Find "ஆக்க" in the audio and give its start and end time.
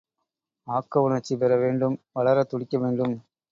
0.67-1.01